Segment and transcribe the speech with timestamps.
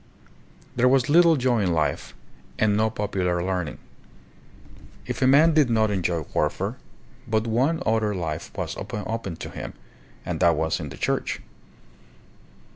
[0.75, 1.95] There was little joy in We
[2.57, 3.77] and no popular learning.
[5.05, 6.77] If a man did not enjoy warfare,
[7.27, 9.73] but one other life was open to him,
[10.25, 11.39] and that was in the Church.